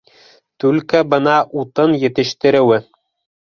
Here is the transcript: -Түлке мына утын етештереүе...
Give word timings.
-Түлке 0.63 1.01
мына 1.09 1.35
утын 1.65 1.93
етештереүе... 2.07 2.81